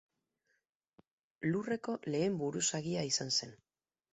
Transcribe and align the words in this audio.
Lurreko 1.49 1.95
lehen 2.15 2.41
buruzagia 2.43 3.07
izan 3.11 3.31
zen. 3.37 3.57